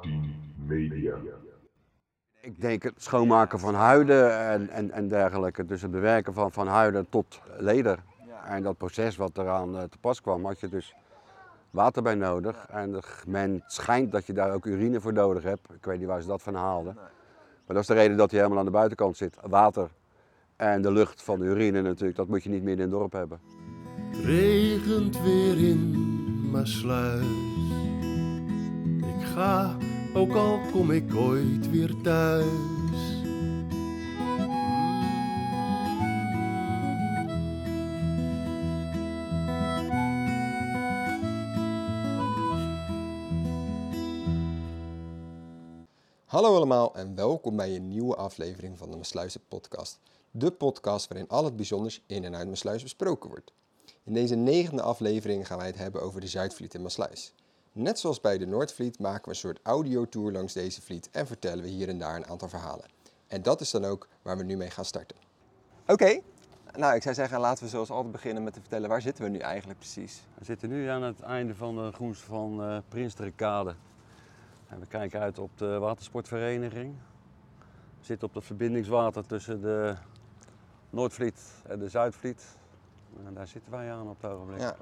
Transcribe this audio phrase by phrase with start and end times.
[0.00, 0.34] 18
[0.66, 1.14] Media.
[2.40, 5.64] Ik denk het schoonmaken van huiden en, en, en dergelijke.
[5.64, 7.98] Dus het bewerken van, van huiden tot leder.
[8.44, 10.94] En dat proces wat eraan eh, te pas kwam, had je dus
[11.70, 12.66] water bij nodig.
[12.70, 15.72] En de- men schijnt dat je daar ook urine voor nodig hebt.
[15.74, 16.94] Ik weet niet waar ze dat van haalden.
[16.94, 19.36] Maar dat is de reden dat hij helemaal aan de buitenkant zit.
[19.42, 19.90] Water
[20.56, 23.12] en de lucht van de urine natuurlijk, dat moet je niet meer in het dorp
[23.12, 23.40] hebben.
[24.24, 27.22] regent weer in Maasluis.
[27.22, 27.79] Ik
[29.34, 29.76] ga,
[30.14, 32.46] ook al kom ik ooit weer thuis.
[46.24, 49.98] Hallo allemaal en welkom bij een nieuwe aflevering van de Mesluizen podcast.
[50.30, 53.52] De podcast waarin al het bijzonders in en uit Mesluis besproken wordt.
[54.04, 57.34] In deze negende aflevering gaan wij het hebben over de Zuidvliet in Mesluis.
[57.72, 61.64] Net zoals bij de Noordvliet maken we een soort audiotour langs deze vliet en vertellen
[61.64, 62.84] we hier en daar een aantal verhalen.
[63.26, 65.16] En dat is dan ook waar we nu mee gaan starten.
[65.86, 66.20] Oké,
[66.72, 69.30] nou ik zou zeggen laten we zoals altijd beginnen met te vertellen waar zitten we
[69.30, 70.22] nu eigenlijk precies.
[70.38, 73.74] We zitten nu aan het einde van de groens van uh, Prinsterenkade.
[74.68, 76.94] En we kijken uit op de watersportvereniging.
[77.98, 79.96] We zitten op het verbindingswater tussen de
[80.90, 82.44] Noordvliet en de Zuidvliet.
[83.26, 84.60] En daar zitten wij aan op het ogenblik.
[84.60, 84.76] Ja.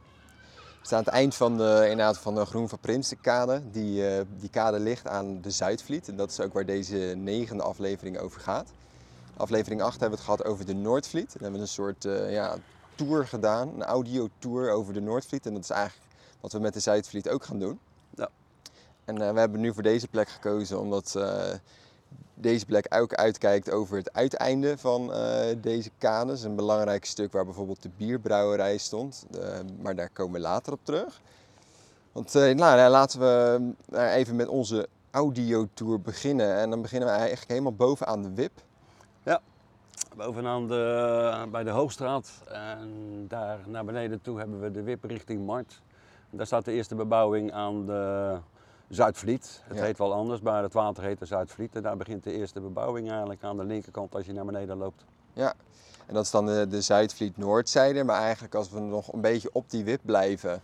[0.89, 3.62] We staan aan het eind van de, inderdaad van de Groen van Prinsenkade.
[3.70, 6.08] Die, eh, die kade ligt aan de Zuidvliet.
[6.08, 8.70] En dat is ook waar deze negende aflevering over gaat.
[9.36, 11.34] Aflevering 8 hebben we het gehad over de Noordvliet.
[11.34, 12.55] En hebben we een soort eh, ja,
[12.94, 15.47] tour gedaan, een audiotour over de Noordvliet.
[15.47, 16.06] En dat is eigenlijk
[16.41, 17.81] wat we met de Zuidvliet ook gaan doen.
[18.14, 18.28] Ja.
[19.05, 21.19] En eh, we hebben nu voor deze plek gekozen omdat
[22.34, 26.27] deze plek ook uitkijkt over het uiteinde van eh, deze kade.
[26.27, 29.27] Dat is een belangrijk stuk waar bijvoorbeeld de bierbrouwerij stond.
[29.41, 31.20] Eh, maar daar komen we later op terug.
[32.12, 33.61] Want eh, nou, nou, laten we
[33.92, 36.56] eh, even met onze audiotour beginnen.
[36.56, 38.53] En dan beginnen we eigenlijk helemaal bovenaan de wip.
[40.17, 45.47] Bovenaan de, bij de Hoogstraat en daar naar beneden toe hebben we de wip richting
[45.47, 45.81] Mart.
[46.31, 48.37] Daar staat de eerste bebouwing aan de
[48.88, 49.60] Zuidvliet.
[49.65, 49.82] Het Ja.
[49.84, 51.75] heet wel anders, maar het water heet de Zuidvliet.
[51.76, 55.04] En daar begint de eerste bebouwing eigenlijk aan de linkerkant als je naar beneden loopt.
[55.32, 55.54] Ja,
[56.06, 58.04] en dat is dan de, de Zuidvliet Noordzijde.
[58.04, 60.60] Maar eigenlijk als we nog een beetje op die wip blijven.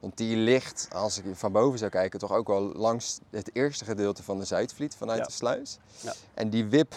[0.00, 3.84] Want die ligt, als ik van boven zou kijken, toch ook wel langs het eerste
[3.84, 5.24] gedeelte van de Zuidvliet vanuit Ja.
[5.24, 5.78] de sluis.
[6.00, 6.12] Ja.
[6.34, 6.94] En die wip,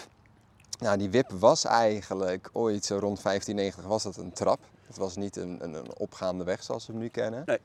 [0.80, 4.58] nou die wip was eigenlijk ooit zo rond 1590 was dat een trap.
[4.86, 7.42] Het was niet een, een, een opgaande weg zoals we hem nu kennen.
[7.46, 7.58] Nee,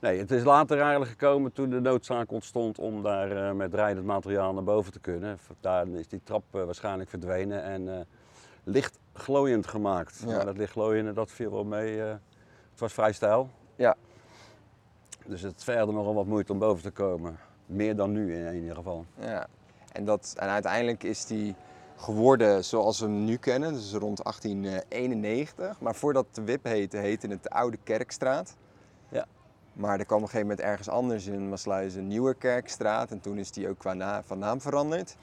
[0.00, 4.52] het is later eigenlijk gekomen toen de noodzaak ontstond om daar eh, met rijdend materiaal
[4.52, 5.38] naar boven te kunnen.
[5.60, 8.00] Daar is die trap eh, waarschijnlijk verdwenen en eh,
[8.64, 10.22] licht glooiend gemaakt.
[10.26, 10.36] Ja.
[10.36, 11.98] Maar dat licht glooiende, dat viel wel mee.
[11.98, 13.50] het was vrij stijl.
[13.76, 13.96] Ja.
[15.26, 17.38] Dus het verder nogal wat moeite om boven te komen.
[17.66, 19.04] Meer dan nu in ieder geval.
[19.18, 19.46] Ja.
[19.92, 21.54] En, dat, en uiteindelijk is die
[21.96, 25.80] geworden zoals we hem nu kennen, dus rond 1891.
[25.80, 28.56] Maar voordat de WIP heette, heette het de Oude Kerkstraat.
[29.08, 29.26] Ja.
[29.80, 33.10] Maar er kwam op een gegeven moment ergens anders in Maasluis een Nieuwe Kerkstraat.
[33.10, 35.16] En toen is die ook qua na, van naam veranderd.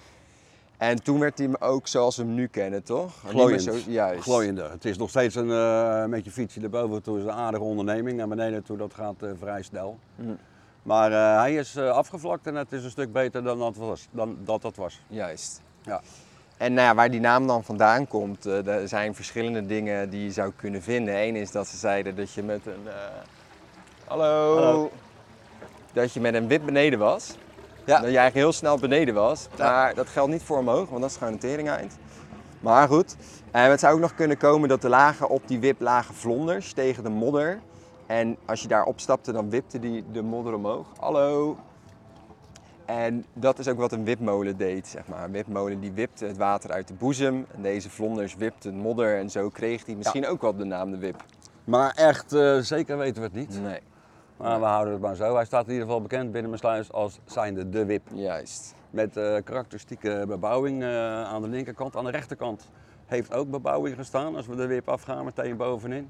[0.77, 3.13] En toen werd die ook zoals we hem nu kennen, toch?
[3.27, 3.61] Glooiend.
[3.61, 4.23] Zo, juist.
[4.23, 4.63] Glooiende.
[4.63, 8.17] Het is nog steeds een, eh, met je fietsje erboven toe is een aardige onderneming.
[8.17, 9.99] Naar beneden toe, dat gaat eh, vrij snel.
[10.15, 10.37] Mm.
[10.83, 14.07] Maar eh, hij is afgevlakt en het is een stuk beter dan dat was.
[14.11, 15.01] Dan dat, dat was.
[15.07, 15.61] Juist.
[15.81, 16.01] Ja.
[16.57, 20.31] En nou ja, waar die naam dan vandaan komt, er zijn verschillende dingen die je
[20.31, 21.15] zou kunnen vinden.
[21.21, 22.87] Eén is dat ze zeiden dat je met een.
[24.07, 24.55] Eh, Hallo.
[24.55, 24.91] Hallo.
[25.93, 27.35] Dat je met een wip beneden was.
[27.85, 27.93] Ja.
[27.93, 29.47] Dat je eigenlijk heel snel beneden was.
[29.55, 29.71] Ja.
[29.71, 31.97] Maar dat geldt niet voor omhoog, want dat is gewoon een tering eind.
[32.59, 33.15] Maar goed.
[33.51, 36.73] En het zou ook nog kunnen komen dat de lagen op die wip lagen vlonders
[36.73, 37.59] tegen de modder.
[38.05, 40.87] En als je daar opstapte, dan wipte die de modder omhoog.
[40.99, 41.57] Hallo.
[42.85, 45.23] En dat is ook wat een wipmolen deed, zeg maar.
[45.23, 47.45] Een wipmolen die wipte het water uit de boezem.
[47.55, 50.97] En deze vlonders wipten modder en zo kreeg hij misschien ook wel de naam de
[50.97, 51.23] wip.
[51.63, 53.61] Maar echt eh, zeker weten we het niet.
[53.61, 53.79] Nee,
[54.37, 55.35] Maar we houden het maar zo.
[55.35, 58.07] Hij staat in ieder geval bekend binnen mijn sluis als zijnde de wip.
[58.13, 58.75] juist.
[58.89, 60.89] Met eh, karakteristieke bebouwing eh,
[61.23, 61.95] aan de linkerkant.
[61.95, 62.69] Aan de rechterkant
[63.05, 64.35] heeft ook bebouwing gestaan.
[64.35, 66.09] Als we de wip afgaan, meteen bovenin.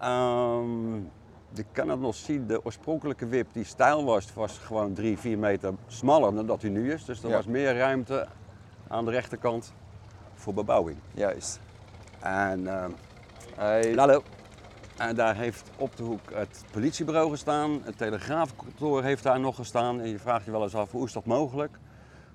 [0.00, 0.94] Ehm,
[1.52, 5.38] je kan het nog zien, de oorspronkelijke wip die stijl was, was gewoon 3, 4
[5.38, 7.04] meter smaller dan dat hij nu is.
[7.04, 7.36] Dus er Ja.
[7.36, 8.26] was meer ruimte
[8.88, 9.72] aan de rechterkant
[10.34, 10.98] voor bebouwing.
[11.14, 11.60] Juist.
[12.20, 12.90] En, ehm,
[13.56, 14.22] Hij- hallo.
[15.00, 20.00] En daar heeft op de hoek het politiebureau gestaan, het telegraafkantoor heeft daar nog gestaan.
[20.00, 21.76] En je vraagt je wel eens af, hoe is dat mogelijk?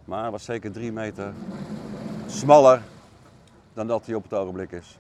[0.06, 1.34] Maar het was zeker drie meter
[2.28, 2.82] smaller
[3.74, 4.98] dan dat hij op het ogenblik is.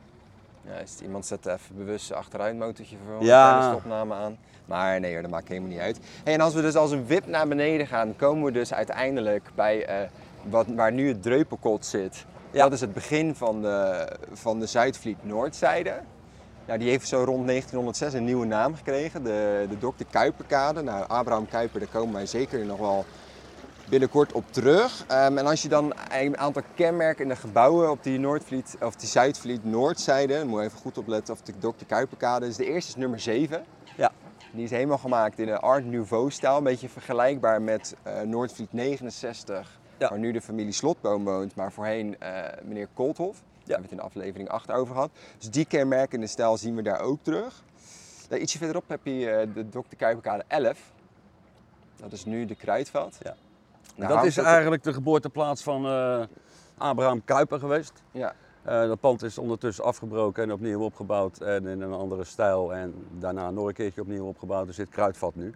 [0.61, 3.49] Juist, iemand zet even bewust zijn achteruitmotortje voor Ja.
[3.51, 4.37] tijdens de opname aan.
[4.65, 5.99] Maar nee hoor, dat maakt helemaal niet uit.
[6.23, 9.49] Hey, en als we dus als een wip naar beneden gaan, komen we dus uiteindelijk
[9.55, 10.09] bij eh,
[10.49, 12.25] wat, waar nu het Dreupelkot zit.
[12.51, 12.63] Ja.
[12.63, 15.93] Dat is het begin van de, van de Zuidvliet Noordzijde.
[16.67, 20.03] Nou, die heeft zo rond 1906 een nieuwe naam gekregen, de, de Dr.
[20.11, 20.81] Kuiperkade.
[20.81, 23.05] Nou, Abraham Kuiper, daar komen wij zeker nog wel
[23.89, 25.03] binnenkort op terug.
[25.07, 29.65] Ehm, en als je dan een aantal kenmerkende gebouwen op die, Noordvliet, of die Zuidvliet
[29.65, 31.85] Noordzijde, dan moet je even goed opletten of de Dr.
[31.87, 32.55] Kuiperkade is.
[32.55, 33.63] De eerste is nummer 7.
[33.97, 34.11] Ja.
[34.51, 38.73] Die is helemaal gemaakt in een Art Nouveau stijl, een beetje vergelijkbaar met eh, Noordvliet
[38.73, 40.09] 69, Ja.
[40.09, 43.37] waar nu de familie Slotboom woont, maar voorheen eh, meneer Koolthof.
[43.65, 45.11] Daar hebben we het in de aflevering 8 over gehad.
[45.37, 47.63] Dus die kenmerkende stijl zien we daar ook terug.
[48.29, 49.95] Nou, ietsje verderop heb je eh, de Dr.
[49.97, 50.77] Kuiperkade 11.
[51.95, 53.17] Dat is nu de Kruidvat.
[53.23, 53.35] Ja.
[53.95, 56.23] Nou, dat is eigenlijk de geboorteplaats van eh,
[56.77, 57.93] Abraham Kuyper geweest.
[58.11, 62.73] Ja, Eh, dat pand is ondertussen afgebroken en opnieuw opgebouwd en in een andere stijl.
[62.73, 64.67] En daarna nog een keertje opnieuw opgebouwd.
[64.67, 65.53] Er zit kruidvat nu.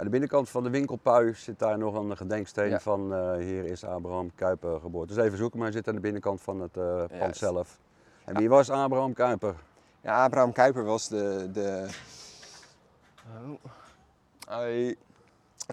[0.00, 2.80] Aan de binnenkant van de winkelpui zit daar nog een gedenksteen Ja.
[2.80, 5.08] van eh, hier is Abraham Kuyper geboren.
[5.08, 7.78] Dus even zoeken, maar hij zit aan de binnenkant van het eh, pand zelf.
[8.24, 9.54] En wie was Abraham Kuyper?
[10.00, 11.48] Ja, Abraham Kuyper was de.
[11.52, 11.88] de...
[14.48, 14.96] Hij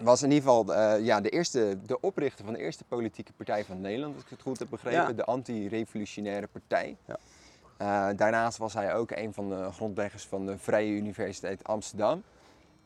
[0.02, 3.64] was in ieder geval eh, ja, de, eerste, de oprichter van de eerste politieke partij
[3.64, 5.00] van Nederland, als ik het goed heb begrepen.
[5.00, 5.12] Ja.
[5.12, 6.96] De anti-revolutionaire partij.
[7.04, 8.12] Ja.
[8.12, 12.22] Daarnaast was hij ook een van de grondleggers van de Vrije Universiteit Amsterdam.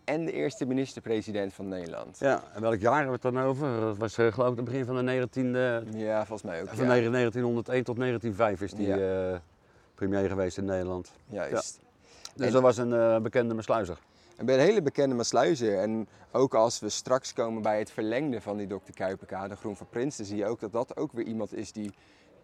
[0.04, 2.18] En de eerste minister-president van Nederland.
[2.18, 3.80] Ja, en welk jaar hebben we het dan over?
[3.80, 6.68] Dat was eh, geloof ik het begin van de 19e, Ja, volgens mij ook.
[6.68, 6.86] van ja.
[6.86, 9.30] 1901 tot 1905 is die Ja.
[9.32, 9.38] eh,
[9.94, 11.12] premier geweest in Nederland.
[11.26, 11.80] Juist.
[12.34, 13.98] Dus En- dat was een eh, bekende mesluizer.
[14.38, 15.78] Ik ben een hele bekende Maasluizer.
[15.78, 18.92] En ook als we straks komen bij het verlengde van die Dr.
[18.94, 21.92] Kuiperkade, Groen van Prinsen, zie je ook dat dat ook weer iemand is die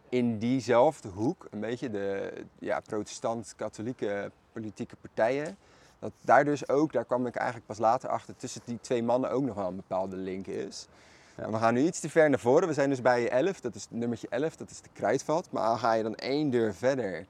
[0.09, 5.57] in diezelfde hoek, een beetje de ja, protestant-katholieke politieke partijen,
[5.99, 9.31] dat daar dus ook, daar kwam ik eigenlijk pas later achter, tussen die twee mannen
[9.31, 10.89] ook nog wel een bepaalde link is.
[11.37, 11.51] Ja.
[11.51, 12.69] We gaan nu iets te ver naar voren.
[12.69, 15.51] We zijn dus bij 11, dat is nummertje 11, dat is de kruidvat.
[15.51, 17.27] Maar ga je dan één deur verder,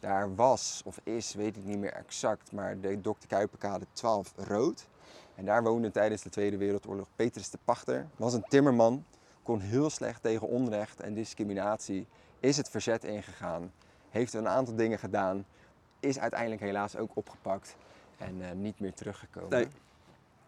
[0.00, 3.26] daar was of is, weet ik niet meer exact, maar de Dr.
[3.28, 4.86] Kuiperkade 12 rood.
[5.34, 8.06] En daar woonde tijdens de Tweede Wereldoorlog Petrus de Pachter.
[8.16, 9.04] Was een timmerman,
[9.42, 12.06] kon heel slecht tegen onrecht en discriminatie.
[12.40, 13.72] Is het verzet ingegaan,
[14.10, 15.44] heeft een aantal dingen gedaan,
[16.00, 17.76] is uiteindelijk helaas ook opgepakt
[18.22, 19.50] en eh, niet meer teruggekomen.
[19.50, 19.68] Nee.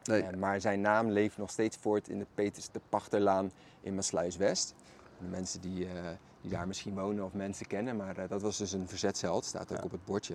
[0.05, 0.37] Nee.
[0.37, 3.51] Maar zijn naam leeft nog steeds voort in de Petrus de Pachterlaan
[3.81, 4.75] in Maasluis West.
[5.19, 5.93] De mensen die, eh,
[6.41, 9.73] die daar misschien wonen of mensen kennen, maar eh, dat was dus een verzetsheld, staat
[9.73, 9.85] ook Ja.
[9.85, 10.35] op het bordje.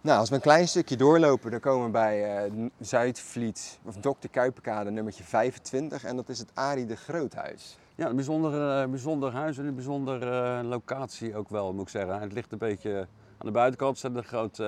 [0.00, 2.50] Nou, als we een klein stukje doorlopen, dan komen we bij
[2.80, 4.28] Zuidvliet, of Dr.
[4.30, 7.78] Kuiperkade nummertje 25 en dat is het Arie de Groothuis.
[7.94, 12.20] Ja, een bijzonder, bijzonder huis en een bijzondere locatie ook wel, moet ik zeggen.
[12.20, 12.98] Het ligt een beetje
[13.38, 14.62] aan de buitenkant, staat een groot...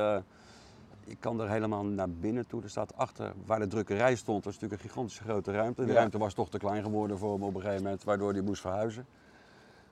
[1.06, 2.62] je kan er helemaal naar binnen toe.
[2.62, 5.82] Er staat achter, waar de drukkerij stond, dat is natuurlijk een gigantische grote ruimte.
[5.84, 5.94] De Ja.
[5.98, 8.60] ruimte was toch te klein geworden voor hem op een gegeven moment, waardoor hij moest
[8.60, 9.06] verhuizen.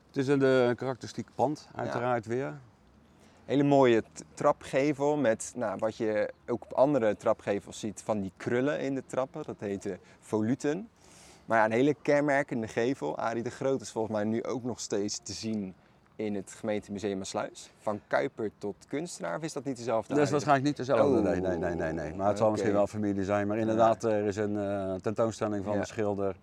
[0.07, 2.59] Het is een eh, karakteristiek pand, uiteraard weer.
[3.45, 4.03] Hele mooie
[4.33, 9.03] trapgevel met nou, wat je ook op andere trapgevels ziet van die krullen in de
[9.05, 9.43] trappen.
[9.45, 10.89] Dat heet voluten.
[11.45, 13.17] Maar ja, een hele kenmerkende gevel.
[13.17, 15.75] Arie de Groot is volgens mij nu ook nog steeds te zien
[16.15, 17.69] in het gemeentemuseum Maasluis.
[17.79, 21.23] Van Kuiper tot kunstenaar, of is dat niet dezelfde Dat is waarschijnlijk niet dezelfde, Oh.
[21.23, 22.13] nee, nee, nee, nee, nee.
[22.13, 23.47] Maar het zal misschien wel familie zijn.
[23.47, 25.79] Maar inderdaad, er is een eh, tentoonstelling van Ja.
[25.79, 26.35] de schilder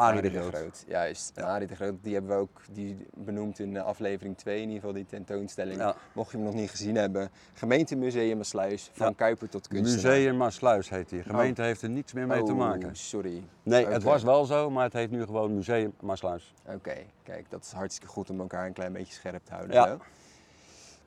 [0.00, 0.84] Arie de Groot.
[0.86, 1.32] Juist.
[1.34, 1.54] En Ja.
[1.54, 4.76] Arie de Groot, die hebben we ook die benoemd in eh, aflevering 2, in ieder
[4.76, 5.78] geval die tentoonstelling.
[5.78, 5.94] Ja.
[6.12, 7.30] Mocht je hem nog niet gezien hebben.
[7.54, 9.12] Gemeentemuseum Maasluis, van Ja.
[9.16, 10.12] Kuiper tot kunstenaar.
[10.14, 11.22] Museum Maasluis heet die.
[11.22, 12.96] De gemeente heeft er niets meer mee te Oh, maken.
[12.96, 13.42] sorry.
[13.62, 16.54] Nee, het was wel zo, maar het heet nu gewoon Museum Maasluis.
[16.66, 19.74] Oké, kijk, dat is hartstikke goed om elkaar een klein beetje scherp te houden.
[19.76, 19.86] Ja.
[19.86, 19.98] Zo.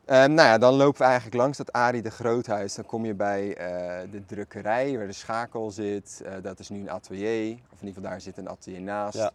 [0.06, 2.76] Ehm, nou ja, dan lopen we eigenlijk langs dat Arie de Groothuis.
[2.76, 6.22] Dan kom je bij eh, de drukkerij waar de schakel zit.
[6.26, 9.18] Eh, dat is nu een atelier, of in ieder geval daar zit een atelier naast.
[9.18, 9.32] Ja.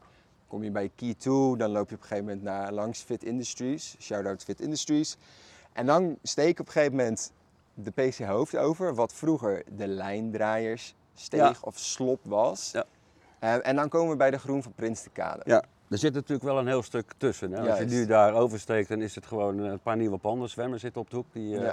[0.49, 3.25] Kom je bij Key 2, dan loop je op een gegeven moment naar, langs Fit
[3.25, 3.97] Industries.
[4.01, 5.17] Shout-out Fit Industries.
[5.73, 7.33] En dan steek ik op een gegeven moment
[7.75, 11.55] de PC Hoofd over, wat vroeger de lijndraaiers steeg Ja.
[11.61, 12.71] of slop was.
[12.73, 12.85] Ja.
[13.39, 15.41] Eh, en dan komen we bij de Groen van Prinstenkade.
[15.45, 17.53] Ja, er zit natuurlijk wel een heel stuk tussen.
[17.53, 17.71] Hè?
[17.71, 20.49] Als je nu daar oversteekt, dan is het gewoon een paar nieuwe panden.
[20.49, 21.27] Zwemmen zit op de hoek.
[21.33, 21.73] Die, eh.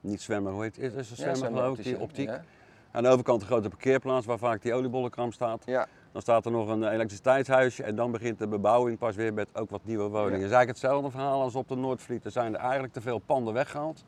[0.00, 0.94] Niet zwemmen, hoe heet het?
[0.94, 2.30] Is een zwemmen geloof ik, die optiek.
[2.90, 5.62] Aan de overkant een grote parkeerplaats waar vaak die oliebollenkram staat.
[5.66, 9.48] Ja, Dan staat er nog een elektriciteitshuisje en dan begint de bebouwing pas weer met
[9.52, 10.30] ook wat nieuwe woningen.
[10.30, 10.36] Ja.
[10.36, 12.24] Het is eigenlijk hetzelfde verhaal als op de Noordvliet.
[12.24, 14.04] Er zijn er eigenlijk te veel panden weggehaald.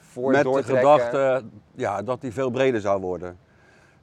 [0.00, 3.38] voor met de gedachte ja, dat die veel breder zou worden.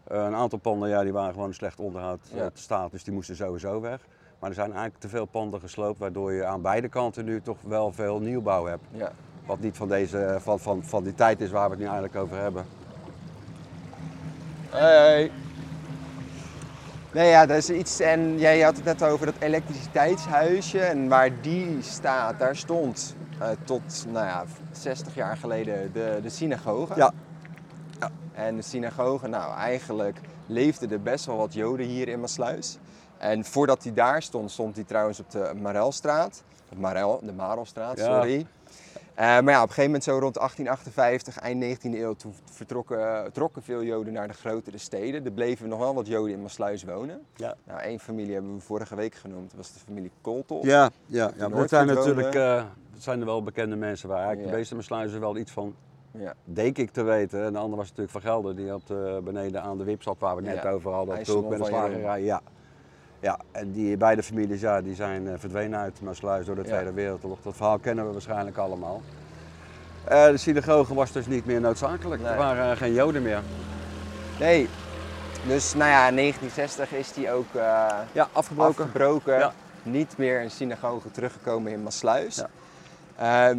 [0.04, 2.50] Eh, een aantal panden ja, die waren gewoon slecht onderhoud eh, Ja.
[2.50, 4.08] te staat, dus die moesten sowieso weg.
[4.42, 7.58] Maar er zijn eigenlijk te veel panden gesloopt, waardoor je aan beide kanten nu toch
[7.62, 8.84] wel veel nieuwbouw hebt.
[8.92, 9.12] Ja.
[9.46, 12.16] Wat niet van, deze, van, van, van die tijd is waar we het nu eigenlijk
[12.16, 12.66] over hebben.
[14.70, 15.32] Hey.
[17.14, 18.00] Nee, ja, dat is iets.
[18.00, 20.80] En jij had het net over dat elektriciteitshuisje.
[20.80, 26.30] En waar die staat, daar stond eh, tot nou ja, 60 jaar geleden de, de
[26.30, 26.94] synagoge.
[26.96, 27.14] Ja.
[28.34, 32.78] En de synagoge, nou eigenlijk leefden er best wel wat Joden hier in Maasluis.
[33.22, 36.44] En voordat hij daar stond, stond hij trouwens op de Marelstraat.
[36.76, 38.04] Marel, de Marelstraat, Ja.
[38.06, 38.46] sorry.
[39.14, 43.32] Eh, maar ja, op een gegeven moment zo rond 1858, eind 19e eeuw, toen vertrokken,
[43.34, 45.26] trokken veel Joden naar de grotere steden.
[45.26, 47.22] Er bleven nog wel wat Joden in Maasluis wonen.
[47.36, 47.56] Ja.
[47.64, 50.66] Nou, één familie hebben we vorige week genoemd, dat was de familie Kolthoff.
[50.66, 51.48] Ja, ja, ja.
[51.50, 54.52] Dat zijn natuurlijk dat zijn er wel bekende mensen waar eigenlijk Ja.
[54.52, 55.76] de meeste besluiten wel iets van,
[56.12, 56.34] Ja.
[56.44, 57.44] denk ik te weten.
[57.44, 60.20] En de ander was natuurlijk Van Gelder, die had eh, beneden aan de wip zat
[60.20, 60.70] waar we het net Ja.
[60.70, 61.18] over hadden.
[61.18, 62.22] Op de hoek bij de slagerij.
[62.24, 62.42] Ja.
[63.22, 66.68] Ja, en die beide families ja, die zijn eh, verdwenen uit Maasluis door de Ja.
[66.68, 67.40] Tweede Wereldoorlog.
[67.44, 69.02] Dat verhaal kennen we waarschijnlijk allemaal.
[70.04, 72.22] Eh, de synagoge was dus niet meer noodzakelijk.
[72.22, 72.32] Nee.
[72.32, 73.42] Er waren eh, geen Joden meer.
[74.40, 74.70] Nee,
[75.48, 78.84] dus nou ja, in 1960 is die ook Ja, afgebroken.
[78.84, 79.38] afgebroken.
[79.40, 79.54] Ja.
[79.84, 82.36] Niet meer een synagoge teruggekomen in Maasluis.
[82.36, 82.50] Ja.
[83.18, 83.58] Ehm,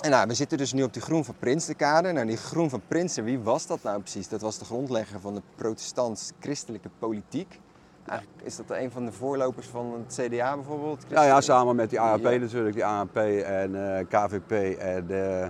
[0.00, 2.12] en nou, we zitten dus nu op die Groen van Prinsenkade.
[2.12, 4.28] Nou, die Groen van Prinsen, wie was dat nou precies?
[4.28, 7.58] Dat was de grondlegger van de protestants-christelijke politiek.
[8.06, 11.04] Eigenlijk is dat een van de voorlopers van het CDA bijvoorbeeld?
[11.08, 12.38] Ja, ja, samen met die AAP Ja.
[12.38, 15.10] natuurlijk, die AAP en eh, KVP en
[15.42, 15.48] eh,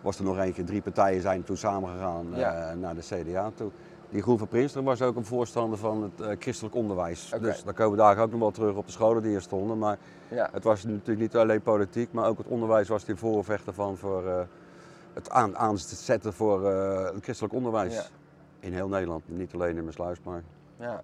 [0.00, 0.64] was er nog eentje.
[0.64, 2.74] Drie partijen zijn toen samengegaan eh, Ja.
[2.74, 3.70] naar de CDA toe.
[4.10, 7.32] Die Groen van Prinster was ook een voorstander van het eh, christelijk onderwijs.
[7.40, 9.78] Dus daar komen we daar ook nog wel terug op de scholen die hier stonden.
[9.78, 9.98] Maar
[10.28, 10.48] Ja.
[10.52, 14.26] het was natuurlijk niet alleen politiek, maar ook het onderwijs was die voorvechter van voor
[14.26, 14.40] eh,
[15.12, 18.10] het aan, aanzetten voor eh, het christelijk onderwijs.
[18.60, 20.42] In heel Nederland, niet alleen in Maasluis, maar
[20.76, 21.00] Ja.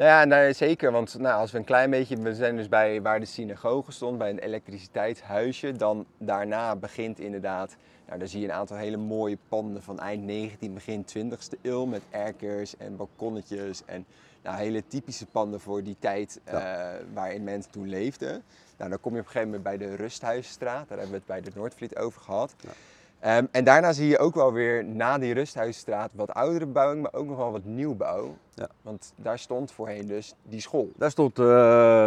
[0.00, 0.92] Nou ja, nou, zeker.
[0.92, 4.18] Want nou, als we een klein beetje, we zijn dus bij waar de synagoge stond,
[4.18, 5.72] bij een elektriciteitshuisje.
[5.72, 7.76] Dan daarna begint inderdaad,
[8.06, 11.84] nou, daar zie je een aantal hele mooie panden van eind 19, begin 20e eeuw.
[11.84, 14.06] Met erkers en balkonnetjes en
[14.42, 16.78] nou, hele typische panden voor die tijd eh,
[17.12, 18.42] waarin mensen toen leefden.
[18.76, 21.26] Nou, dan kom je op een gegeven moment bij de Rusthuisstraat, daar hebben we het
[21.26, 22.54] bij de Noordvliet over gehad.
[22.60, 22.70] Ja.
[23.20, 27.12] Ehm, en daarna zie je ook wel weer na die Rusthuisstraat wat oudere bebouwing, maar
[27.12, 28.36] ook nog wel wat nieuwbouw.
[28.54, 28.68] Ja.
[28.82, 30.90] Want daar stond voorheen dus die school.
[30.96, 31.44] Daar stond eh,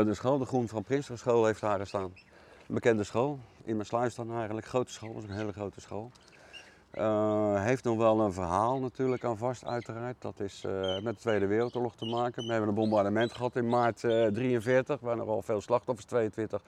[0.06, 2.04] de school, de Groen van Prinsen school heeft daar gestaan.
[2.04, 5.82] Een bekende school, in mijn sluis dan eigenlijk, grote school, dat is een hele grote
[5.82, 6.12] school.
[6.92, 10.16] Eh, heeft nog wel een verhaal natuurlijk aan vast uiteraard.
[10.20, 12.46] Dat is eh, met de Tweede Wereldoorlog te maken.
[12.46, 16.62] We hebben een bombardement gehad in maart 1943, waar nogal veel slachtoffers, 22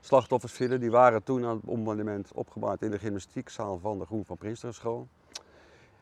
[0.00, 0.80] slachtoffers vielen.
[0.80, 4.74] Die waren toen aan het bombardement opgebouwd in de gymnastiekzaal van de Groen van Prinsen
[4.74, 5.08] school.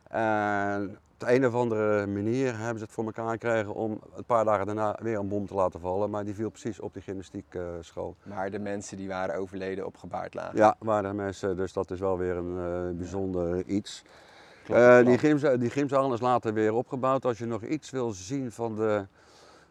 [0.08, 4.24] En op de een of andere manier hebben ze het voor elkaar gekregen om een
[4.24, 6.10] paar dagen daarna weer een bom te laten vallen.
[6.10, 8.16] Maar die viel precies op die gymnastiekschool.
[8.22, 10.56] Waar de mensen die waren overleden opgebaard lagen.
[10.56, 14.02] Ja, waren mensen, dus dat is wel weer een eh, bijzonder iets.
[14.64, 17.24] Klopt, Eh, die, gymza die gymzaal is later weer opgebouwd.
[17.24, 19.06] Als je nog iets wil zien van, de,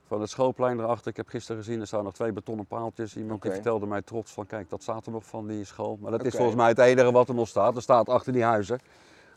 [0.08, 1.08] van het schoolplein erachter.
[1.12, 3.16] Ik heb gisteren gezien, er staan nog twee betonnen paaltjes.
[3.18, 5.98] Iemand die vertelde mij trots van, kijk, dat staat er nog van die school.
[6.02, 7.76] Maar dat is volgens mij het enige wat er nog staat.
[7.76, 8.80] Er staat achter die huizen.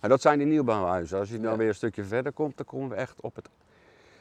[0.00, 1.18] En dat zijn die nieuwbouwhuizen.
[1.18, 1.56] Als je nou Ja.
[1.56, 3.48] weer een stukje verder komt, dan komen we echt op het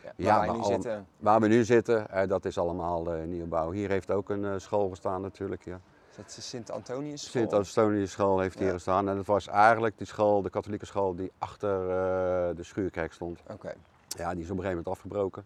[0.04, 1.08] Ja, Ja, waar maar nu al- zitten.
[1.20, 3.72] Waar we nu zitten, eh, dat is allemaal eh, nieuwbouw.
[3.72, 5.66] Hier heeft ook een eh, school gestaan natuurlijk.
[5.66, 5.80] Ja.
[6.10, 7.42] Is dat de Sint-Antonius school?
[7.42, 9.10] Sint-Antonius school heeft hier gestaan.
[9.10, 11.70] En dat was eigenlijk die school, de katholieke school, die achter
[12.56, 13.40] de schuurkerk stond.
[13.52, 13.74] Oké.
[14.08, 15.46] Ja, die is op een gegeven moment afgebroken.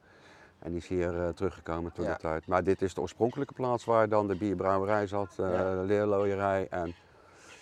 [0.64, 2.14] En die is hier eh, teruggekomen toen Ja.
[2.14, 2.48] de tijd.
[2.48, 5.76] Maar dit is de oorspronkelijke plaats waar dan de bierbrouwerij zat, eh, Ja.
[5.76, 6.68] de leerlooierij.
[6.70, 6.96] En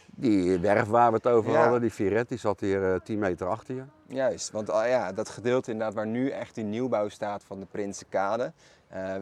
[0.06, 1.62] die werf waar we het over Ja.
[1.62, 3.84] hadden, die Firet, die zat hier eh 10 meter achter je.
[4.08, 7.66] Juist, want ah ja, dat gedeelte inderdaad waar nu echt die nieuwbouw staat van de
[7.66, 8.54] Prinsenkade,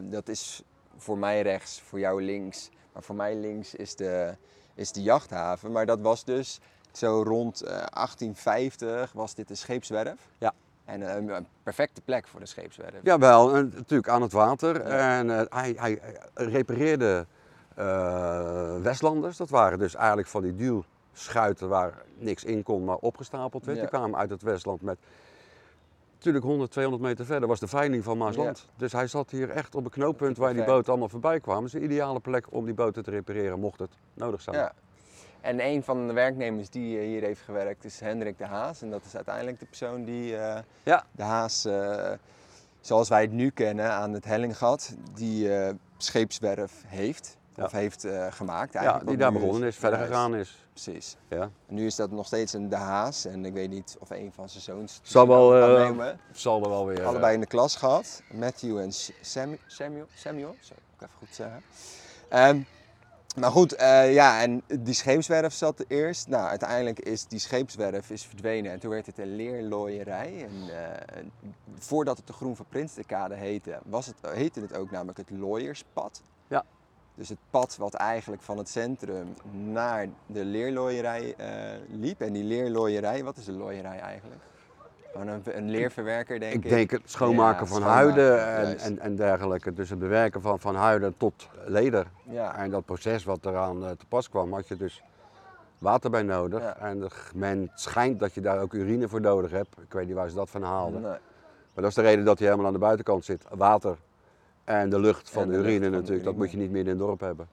[0.02, 0.62] dat is
[0.96, 2.70] voor mij rechts, voor jou links.
[2.92, 4.36] Maar voor mij links is de,
[4.74, 5.72] is de jachthaven.
[5.72, 6.60] Maar dat was dus
[6.92, 10.28] zo rond eh, 1850 was dit de scheepswerf.
[10.38, 10.52] Ja.
[10.90, 12.94] En eh, een perfecte plek voor de scheepswerf.
[13.02, 14.88] Jawel, en natuurlijk aan het water.
[14.88, 15.18] Ja.
[15.18, 16.00] En eh, hij, hij
[16.34, 17.26] repareerde
[17.74, 19.36] eh, Westlanders.
[19.36, 23.76] Dat waren dus eigenlijk van die duwschuiten waar niks in kon, maar opgestapeld werd.
[23.78, 23.82] Ja.
[23.82, 24.98] Die kwamen uit het Westland met...
[26.14, 28.68] Natuurlijk 100, 200 meter verder was de veiling van Maasland.
[28.76, 31.64] Dus hij zat hier echt op een knooppunt waar die boten allemaal voorbij kwamen.
[31.64, 34.72] Het is een ideale plek om die boten te repareren, mocht het nodig zijn.
[35.40, 38.82] En een van de werknemers die eh, hier heeft gewerkt is Hendrik de Haas.
[38.82, 41.04] En dat is uiteindelijk de persoon die eh, Ja.
[41.12, 42.12] de Haas, eh,
[42.80, 45.50] zoals wij het nu kennen, aan het Hellinggat, die
[45.96, 47.38] scheepswerf heeft.
[47.54, 47.64] Ja.
[47.64, 48.72] Of heeft gemaakt.
[48.72, 50.64] Ja, die daar begonnen is, verder gegaan is.
[50.72, 51.16] Precies.
[51.28, 51.40] Ja.
[51.40, 53.24] En nu is dat nog steeds een de Haas.
[53.24, 56.20] En ik weet niet of een van zijn zoons het Zal wel, nemen.
[56.32, 57.04] Zal er wel weer...
[57.04, 58.22] Allebei in de klas gehad.
[58.32, 59.58] Matthew en Samuel.
[60.14, 61.62] Samuel, moet ik even goed zeggen.
[62.28, 62.60] Ehm,
[63.36, 66.28] Maar goed, eh, ja, en die scheepswerf zat er eerst.
[66.28, 70.44] Nou, uiteindelijk is die scheepswerf is verdwenen en toen werd het een leerlooierij.
[70.44, 71.22] En, eh,
[71.78, 76.22] voordat het de Groen van Prinstenkade heette, was het, heette het ook namelijk het Looierspad.
[76.48, 76.64] Ja.
[77.14, 81.48] Dus het pad wat eigenlijk van het centrum naar de leerlooierij eh,
[81.88, 82.20] liep.
[82.20, 84.40] En die leerlooierij, wat is een looierij eigenlijk?
[85.12, 86.64] Gewoon een, een leerverwerker, denk ik.
[86.64, 89.72] Ik denk het schoonmaken Ja, van schoonmaken, huiden en, en, en dergelijke.
[89.72, 92.06] Dus het bewerken van, van huiden tot leder.
[92.22, 92.56] Ja.
[92.56, 95.02] En dat proces wat eraan eh, te pas kwam, had je dus
[95.78, 96.60] water bij nodig.
[96.60, 96.76] Ja.
[96.76, 99.76] En men schijnt dat je daar ook urine voor nodig hebt.
[99.82, 101.00] Ik weet niet waar ze dat van haalden.
[101.00, 101.10] Nee.
[101.74, 103.44] Maar dat is de reden dat hij helemaal aan de buitenkant zit.
[103.50, 103.96] Water
[104.64, 106.24] en de lucht van En de, de lucht urine natuurlijk.
[106.24, 107.48] Dat moet je niet midden in het dorp hebben.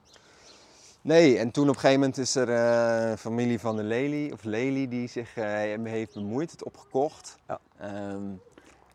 [1.08, 4.44] Nee, en toen op een gegeven moment is er een familie van de Lely, of
[4.44, 5.44] Lely, die zich eh,
[5.84, 7.38] heeft bemoeid, het opgekocht.
[7.46, 7.60] Ja.
[7.78, 8.22] Ehm,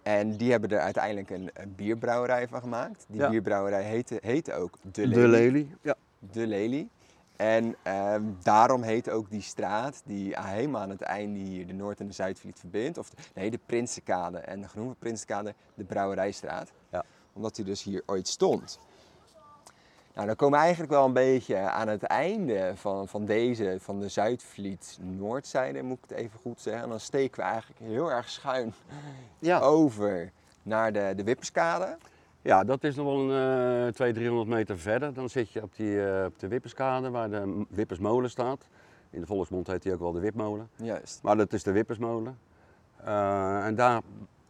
[0.04, 3.06] en die hebben er uiteindelijk een, een bierbrouwerij van gemaakt.
[3.08, 3.30] Die Ja.
[3.30, 5.22] bierbrouwerij heette, heette ook De Lely.
[5.22, 5.76] De lelie.
[5.82, 5.96] Ja.
[6.20, 6.88] De Lely.
[7.36, 12.00] En ehm, daarom heet ook die straat, die helemaal aan het einde hier de Noord-
[12.00, 16.72] en de Zuidvliet verbindt, of de, nee, de Prinsenkade en de Groene Prinsenkade, de Brouwerijstraat.
[16.92, 17.04] Ja.
[17.34, 18.80] Omdat die dus hier ooit stond.
[20.16, 24.00] Nou, dan komen we eigenlijk wel een beetje aan het einde van, van deze, van
[24.00, 26.84] de Zuidvliet Noordzijde, moet ik het even goed zeggen.
[26.84, 28.74] En dan steken we eigenlijk heel erg schuin
[29.40, 29.60] Ja.
[29.60, 30.32] over
[30.64, 31.98] naar de, de Wipperskade.
[32.42, 35.14] ja, dat is nog wel een eh 200, 300 meter verder.
[35.14, 38.68] Dan zit je op, die, eh, op de Wipperskade waar de Wippersmolen staat.
[39.10, 40.70] In de volksmond heet die ook wel de Wipmolen.
[40.76, 41.20] Juist.
[41.24, 42.38] Maar dat is de Wippersmolen.
[43.04, 44.02] Eh, en daar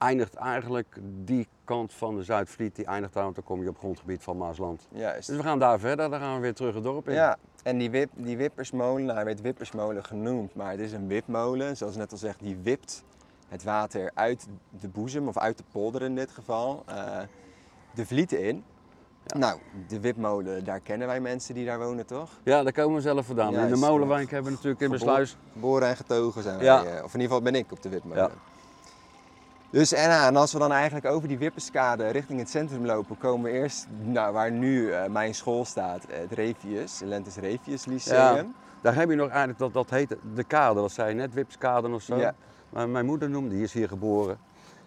[0.04, 3.78] eindigt eigenlijk die kant van de Zuidvliet, die eindigt daar, want dan kom je op
[3.78, 4.88] grondgebied van Maasland.
[4.92, 5.28] Juist.
[5.28, 7.14] Dus we gaan daar verder, dan gaan we weer terug het dorp in.
[7.14, 11.08] Ja, en die, wip, die wippersmolen, nou, hij werd wippersmolen genoemd, maar het is een
[11.08, 11.78] wipmolen.
[11.78, 13.04] Zoals net al zeg, die wipt
[13.48, 14.48] het water uit
[14.80, 17.20] de boezem, of uit de polder in dit geval, eh,
[17.96, 18.64] de vlieten in.
[19.38, 22.30] Nou, de wipmolen, daar kennen wij mensen die daar wonen, toch?
[22.44, 23.54] Ja, daar komen we zelf vandaan.
[23.56, 24.34] in de Molenwijk ja.
[24.34, 25.38] hebben we natuurlijk in de Gebo- sluis.
[25.54, 26.84] Geboren en getogen zijn wij, Ja.
[26.84, 28.32] eh, of in ieder geval ben ik op de wipmolen.
[29.74, 33.52] Dus en, en als we dan eigenlijk over die Wipperskade richting het centrum lopen, komen
[33.52, 38.36] we eerst nou, waar nu eh, mijn school staat, het Revius, het Lentes Revius Lyceum.
[38.36, 38.46] Ja.
[38.82, 41.90] Daar heb je nog eigenlijk, dat, dat heet de kade, dat zei je net, Wipskade
[41.90, 42.16] of zo.
[42.16, 42.36] Ja.
[42.70, 44.38] Maar mijn moeder noemde, die is hier geboren,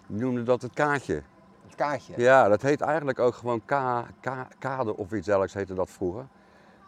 [0.06, 1.22] die noemde dat het kaartje.
[1.66, 2.12] Het kaartje.
[2.16, 6.26] Ja, dat heet eigenlijk ook gewoon ka, ka- kade of iets dergelijks heette dat vroeger.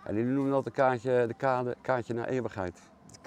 [0.04, 2.78] En die noemden dat de kaartje, de kade, kaartje naar eeuwigheid.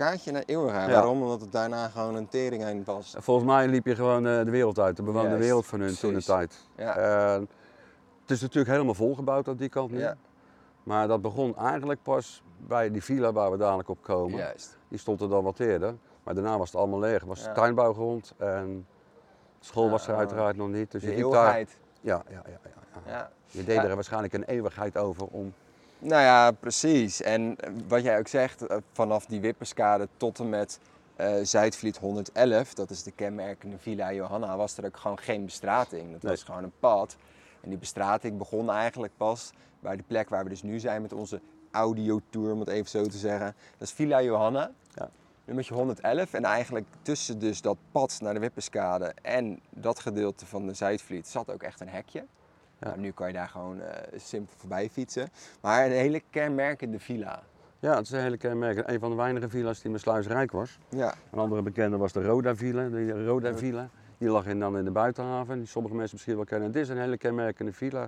[0.02, 0.88] Kaartje naar eeuwigheid.
[0.90, 0.94] Ja.
[0.94, 1.22] Waarom?
[1.22, 3.16] Omdat het daarna gewoon een tering heen was.
[3.16, 5.80] En Volgens mij liep je gewoon eh, de wereld uit, de bewoonde Juist, wereld van
[5.80, 6.68] hun toen de tijd.
[6.76, 6.96] Ja.
[6.96, 7.50] En
[8.22, 10.00] het is natuurlijk helemaal volgebouwd aan die kant nu.
[10.00, 10.16] Ja.
[10.84, 14.38] Maar dat begon eigenlijk pas bij die villa waar we dadelijk op komen.
[14.38, 14.78] Juist.
[14.88, 15.96] Die stond er dan wat eerder.
[16.24, 17.20] Maar daarna was het allemaal leeg.
[17.20, 17.54] Het was Ja.
[17.54, 18.88] tuinbouwgrond en
[19.60, 20.20] school was er Ja.
[20.20, 20.92] uiteraard nog niet.
[20.92, 21.26] Dus je liep daar.
[21.34, 21.78] eeuwigheid.
[22.02, 22.70] Ja, ja, ja, ja,
[23.06, 23.12] ja.
[23.12, 23.32] Ja.
[23.46, 25.54] Je deed er waarschijnlijk een eeuwigheid over om.
[26.04, 27.22] Nou ja, precies.
[27.22, 30.80] En eh, wat jij ook zegt, eh, vanaf die Wipperskade tot en met
[31.16, 36.12] eh, Zuidvliet 111, dat is de kenmerkende Villa Johanna, was er ook gewoon geen bestrating.
[36.12, 36.32] Dat Nee.
[36.32, 37.16] was gewoon een pad.
[37.62, 41.14] En die bestrating begon eigenlijk pas bij de plek waar we dus nu zijn met
[41.14, 43.56] onze audiotour, om het even zo te zeggen.
[43.78, 44.72] Dat is Villa Johanna.
[44.94, 45.10] Ja.
[45.46, 50.66] Nummertje 111 en eigenlijk tussen dus dat pad naar de Wipperskade en dat gedeelte van
[50.68, 52.26] de Zuidvliet zat ook echt een hekje.
[52.82, 52.88] Ja.
[52.88, 55.30] Nou, nu kan je daar gewoon eh, simpel voorbij fietsen.
[55.62, 57.44] Maar een hele kenmerkende villa.
[57.80, 58.90] Ja, het is een hele kenmerk.
[58.90, 60.80] Een van de weinige villa's die met sluisrijk was.
[60.90, 62.90] Ja, Een andere bekende was de Roda Villa.
[62.90, 63.90] De Roda Villa.
[64.18, 65.58] Die lag in, dan in de buitenhaven.
[65.58, 66.72] Die sommige mensen misschien wel kennen.
[66.72, 68.08] Dit is een hele kenmerkende villa.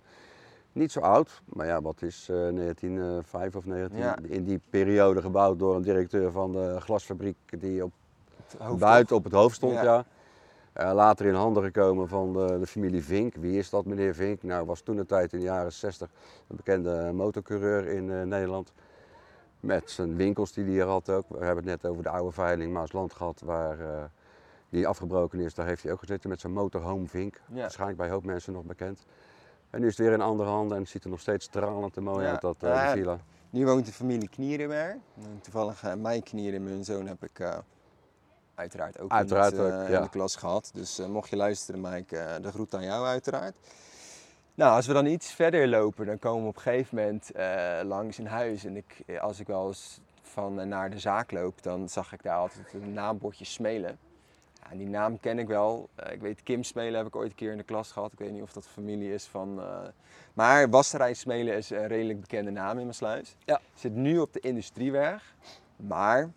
[0.71, 3.97] Niet zo oud, maar ja, wat is eh 1905 of 19?
[3.99, 4.17] Ja.
[4.21, 7.91] In die periode gebouwd door een directeur van de glasfabriek die op
[8.77, 9.83] buiten op het hoofd stond, Ja.
[9.83, 10.05] ja.
[10.73, 13.35] Eh, later in handen gekomen van de, de familie Vink.
[13.35, 14.43] Wie is dat, meneer Vink?
[14.43, 16.09] Nou, was toen de tijd in de jaren 60
[16.47, 18.73] een bekende motorcoureur in eh, Nederland.
[19.59, 21.25] Met zijn winkels die hij hier had ook.
[21.29, 24.03] We hebben het net over de oude veiling Maasland gehad, waar eh,
[24.69, 25.53] die afgebroken is.
[25.53, 27.41] Daar heeft hij ook gezeten met zijn motorhome Vink.
[27.47, 27.59] Ja.
[27.61, 29.05] Waarschijnlijk bij een hoop mensen nog bekend.
[29.69, 31.97] En nu is het weer in andere handen en het ziet er nog steeds stralend
[31.97, 32.31] en mooi Ja.
[32.31, 33.17] uit, dat Ja, villa.
[33.49, 34.93] Nu woont de familie Knierenberg.
[35.15, 37.39] En Toevallig eh, mijn Knieren en mijn zoon heb ik
[38.55, 39.97] uiteraard ook, Uiteraard in, het, ook, eh, ja.
[39.97, 40.71] in de klas gehad.
[40.73, 43.55] Dus eh, mocht je luisteren, Mike, eh, de groet aan jou uiteraard.
[44.55, 47.31] Nou, als we dan iets verder lopen, dan komen we op een gegeven moment
[47.87, 48.63] langs een huis.
[48.63, 52.37] En ik, als ik wel eens van naar de zaak loop, dan zag ik daar
[52.37, 53.97] altijd een naambordje Smelen.
[54.53, 55.89] Ja, en die naam ken ik wel.
[56.11, 58.11] Ik weet Kim Smelen heb ik ooit een keer in de klas gehad.
[58.11, 59.61] Ik weet niet of dat familie is van...
[60.33, 63.35] Maar Wasserij Smelen is een redelijk bekende naam in mijn sluis.
[63.45, 63.61] Ja.
[63.73, 65.35] Zit nu op de Industrieweg.
[65.75, 66.31] Maar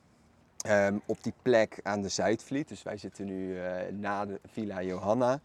[0.67, 4.83] ehm, op die plek aan de Zuidvliet, dus wij zitten nu eh, na de Villa
[4.83, 5.41] Johanna.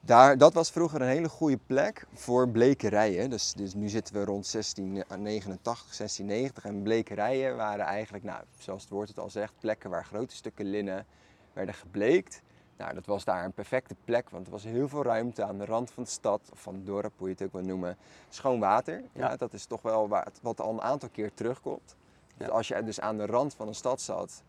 [0.00, 3.30] Daar, dat was vroeger een hele goede plek voor blekerijen.
[3.30, 8.90] Dus, dus nu zitten we rond 1689, 1690 en blekerijen waren eigenlijk, nou, zoals het
[8.90, 11.06] woord het al zegt, plekken waar grote stukken linnen
[11.52, 12.42] werden gebleekt.
[12.76, 15.64] Nou, dat was daar een perfecte plek, want er was heel veel ruimte aan de
[15.64, 17.96] rand van de stad, of van het dorp, hoe je het ook wil noemen.
[18.28, 19.28] Schoon water, ja.
[19.30, 19.36] Ja.
[19.36, 21.96] dat is toch wel wa- wat al een aantal keer terugkomt.
[22.36, 24.42] Dus als je dus aan de rand van een stad zat,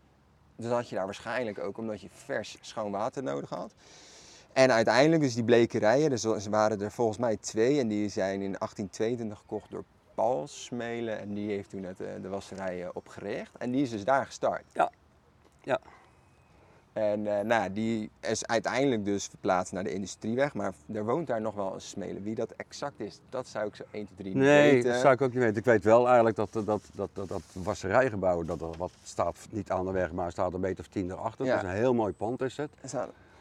[0.56, 3.74] dan had je daar waarschijnlijk ook omdat je vers schoon water nodig had.
[4.52, 8.42] En uiteindelijk dus die blekerijen, dus er waren er volgens mij twee en die zijn
[8.42, 13.56] in 1822 gekocht door Paul Smelen en die heeft toen het, eh, de wasserij opgericht
[13.58, 14.64] en die is dus daar gestart.
[14.72, 14.90] Ja.
[15.62, 15.80] Ja.
[16.96, 21.40] En eh, nou, die is uiteindelijk dus verplaatst naar de industrieweg, maar er woont daar
[21.40, 22.22] nog wel een Smelen.
[22.22, 24.90] Wie dat exact is, dat zou ik zo 1, 2, 3 niet Nee, weten.
[24.92, 25.56] dat zou ik ook niet weten.
[25.56, 29.70] Ik weet wel eigenlijk dat dat, dat, dat, dat, wasserijgebouw, dat er wat staat niet
[29.70, 31.44] aan de weg, maar staat een meter of tien erachter.
[31.44, 31.54] Ja.
[31.54, 32.70] Dat is een heel mooi pand is het.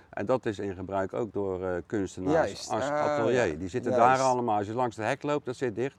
[0.09, 2.69] En dat is in gebruik ook door eh, kunstenaars Juist.
[2.71, 3.59] als Ah, atelier.
[3.59, 4.05] Die zitten Juist.
[4.19, 4.57] daar allemaal.
[4.57, 5.95] Als je langs de hek loopt, dat zit dicht.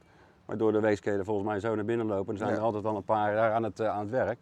[0.47, 2.27] Maar door de weeskelen volgens mij zo naar binnen lopen.
[2.27, 2.57] Dan zijn Ja.
[2.57, 4.39] er altijd al een paar daar aan het, eh, aan het werk.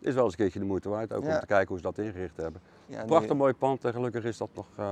[0.00, 1.34] Is wel eens een keertje de moeite waard, ook Ja.
[1.34, 2.60] om te kijken hoe ze dat ingericht hebben.
[2.86, 4.90] ja, Prachtig mooi pand en gelukkig is dat nog eh,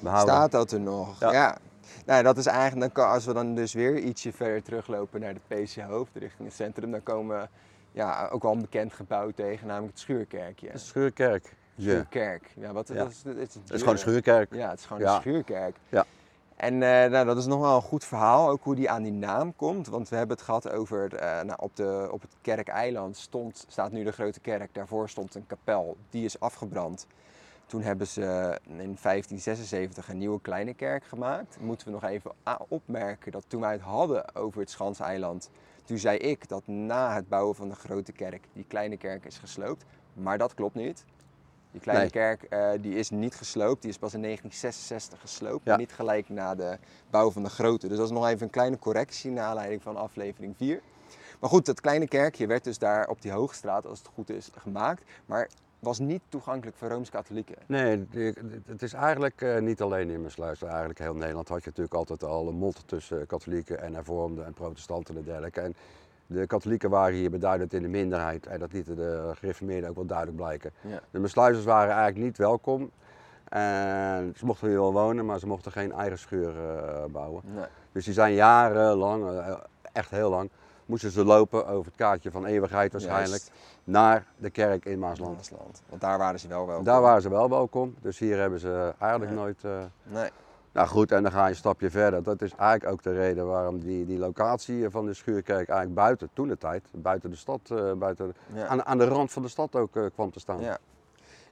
[0.00, 0.34] behouden.
[0.34, 1.20] Staat dat er nog?
[1.20, 1.32] Ja.
[1.32, 1.58] Ja.
[2.06, 5.74] Nou, dat is eigenlijk, als we dan dus weer ietsje verder teruglopen naar de PC
[5.88, 7.48] Hoofd richting het centrum, dan komen we
[7.92, 10.68] ja, ook wel een bekend gebouw tegen, namelijk het Schuurkerkje.
[10.70, 11.54] Het Schuurkerk.
[11.78, 12.50] Schuurkerk.
[12.56, 14.54] Ja, wat dat is, het is, Het is gewoon een schuurkerk.
[14.54, 15.76] Ja, het is gewoon een schuurkerk.
[15.88, 16.04] Ja.
[16.56, 19.12] En eh, nou, dat is nog wel een goed verhaal, ook hoe die aan die
[19.12, 19.86] naam komt.
[19.86, 23.92] Want we hebben het gehad over, eh, nou, op, de, op het kerkeiland stond, staat
[23.92, 24.74] nu de grote kerk.
[24.74, 27.06] Daarvoor stond een kapel, die is afgebrand.
[27.66, 28.22] Toen hebben ze
[28.66, 31.56] in 1576 een nieuwe kleine kerk gemaakt.
[31.60, 32.32] Moeten we nog even
[32.68, 35.50] opmerken dat toen wij het hadden over het Schanseiland,
[35.84, 39.38] toen zei ik dat na het bouwen van de grote kerk die kleine kerk is
[39.38, 39.84] gesloopt.
[40.12, 41.04] Maar dat klopt niet.
[41.76, 42.36] Die kleine Nee.
[42.36, 45.64] kerk eh, die is niet gesloopt, die is pas in 1966 gesloopt.
[45.64, 45.76] Ja.
[45.76, 46.78] Niet gelijk na de
[47.10, 47.88] bouw van de grote.
[47.88, 50.80] Dus dat is nog even een kleine correctie naar aanleiding van aflevering 4.
[51.40, 54.50] Maar goed, dat kleine kerkje werd dus daar op die Hoogstraat, als het goed is,
[54.58, 55.02] gemaakt.
[55.26, 57.56] Maar was niet toegankelijk voor Rooms-Katholieken.
[57.66, 58.06] Nee,
[58.66, 60.62] het is eigenlijk eh, niet alleen in Mersluis.
[60.62, 64.52] Eigenlijk heel Nederland had je natuurlijk altijd al een mot tussen katholieken en hervormden en
[64.52, 65.60] protestanten en dergelijke.
[65.60, 65.74] En
[66.26, 70.06] de katholieken waren hier beduidend in de minderheid en dat lieten de gereformeerden ook wel
[70.06, 70.70] duidelijk blijken.
[70.80, 71.00] Ja.
[71.10, 72.90] De Mersluizers waren eigenlijk niet welkom.
[73.48, 77.42] En ze mochten hier wel wonen, maar ze mochten geen eigen schuur eh, bouwen.
[77.44, 77.64] Nee.
[77.92, 79.54] Dus die zijn jarenlang, eh,
[79.92, 80.50] echt heel lang,
[80.86, 83.52] moesten ze lopen over het kaartje van eeuwigheid waarschijnlijk, Juist.
[83.84, 85.36] naar de kerk in Maasland.
[85.36, 85.82] Maasland.
[85.88, 86.84] Want daar waren ze wel welkom.
[86.84, 89.64] Daar waren ze wel welkom, dus hier hebben ze eigenlijk nooit.
[89.64, 90.30] eh, Nee.
[90.76, 92.22] Nou goed, en dan ga je een stapje verder.
[92.22, 96.28] Dat is eigenlijk ook de reden waarom die, die locatie van de schuurkerk eigenlijk buiten,
[96.32, 98.66] toen de tijd, buiten de stad, eh, buiten, Ja.
[98.66, 100.60] aan, aan de rand van de stad ook eh, kwam te staan.
[100.60, 100.78] Ja.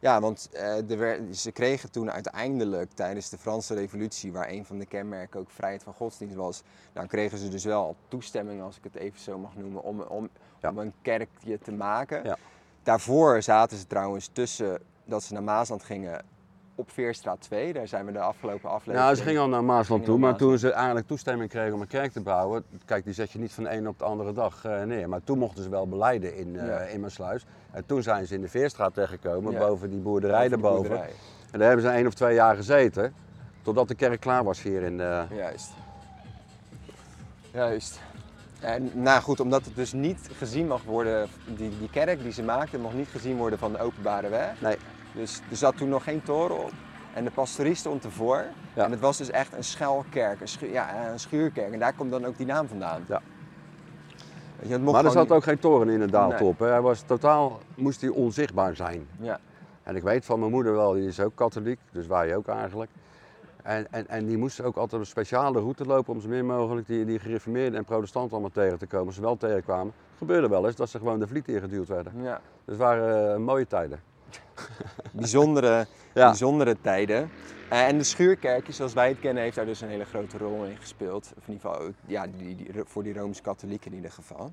[0.00, 0.48] Ja, want
[0.88, 5.40] er werd- ze kregen toen uiteindelijk tijdens de Franse Revolutie, waar een van de kenmerken
[5.40, 6.62] ook vrijheid van godsdienst was,
[6.94, 10.28] nou kregen ze dus wel toestemming, als ik het even zo mag noemen, om, om,
[10.60, 10.70] Ja.
[10.70, 12.24] om een kerkje te maken.
[12.24, 12.36] Ja.
[12.82, 16.24] Daarvoor zaten ze trouwens tussen dat ze naar Maasland gingen
[16.74, 17.72] op Veerstraat 2.
[17.72, 19.04] Daar zijn we de afgelopen aflevering.
[19.04, 21.86] Nou, ze gingen al naar Maasland toe, maar toen ze eigenlijk toestemming kregen om een
[21.86, 24.64] kerk te bouwen, kijk, die zet je niet van de een op de andere dag
[24.64, 25.08] eh, neer.
[25.08, 26.78] Maar toen mochten ze wel beleiden in, eh Ja.
[26.78, 27.46] in Maassluis.
[27.70, 29.58] En toen zijn ze in de Veerstraat terechtgekomen, Ja.
[29.58, 30.82] boven die boerderij daarboven.
[30.88, 31.12] boerderij.
[31.50, 33.14] En daar hebben ze één of twee jaar gezeten,
[33.62, 35.22] totdat de kerk klaar was hier in de...
[35.34, 35.70] Juist.
[37.52, 38.00] Juist.
[38.60, 42.42] En nou goed, omdat het dus niet gezien mag worden, die, die kerk die ze
[42.42, 44.60] maakten, mag niet gezien worden van de openbare weg.
[44.60, 44.76] Nee,
[45.14, 46.72] Dus er zat toen nog geen toren op.
[47.14, 48.44] En de pastorie stond ervoor.
[48.74, 48.84] Ja.
[48.84, 51.72] En het was dus echt een schuilkerk, een, schu ja, een schuurkerk.
[51.72, 53.04] En daar komt dan ook die naam vandaan.
[53.08, 53.20] Ja.
[54.58, 56.20] Weet je, het mocht maar er zat ook geen toren in het Nee.
[56.20, 56.58] daaltop.
[56.58, 56.66] hè.
[56.66, 59.06] Hij was totaal, moest hij onzichtbaar zijn.
[59.20, 59.38] Ja.
[59.82, 62.90] En ik weet van mijn moeder wel, die is ook katholiek, dus wij ook eigenlijk.
[63.62, 66.86] En, en, en die moesten ook altijd een speciale route lopen om zo min mogelijk
[66.86, 69.06] die, die gereformeerden en protestanten allemaal tegen te komen.
[69.06, 72.12] Als ze wel tegenkwamen, gebeurde wel eens dat ze gewoon de vliet ingeduwd werden.
[72.22, 72.40] ja.
[72.64, 74.00] Dus het waren eh, mooie tijden.
[75.12, 76.26] Bijzondere, Ja.
[76.28, 77.30] bijzondere tijden.
[77.70, 80.64] Eh, en de schuurkerkje, zoals wij het kennen, heeft daar dus een hele grote rol
[80.64, 81.32] in gespeeld.
[81.38, 84.52] Of in ieder geval ja, die, die, voor die Rooms-Katholieken in ieder geval.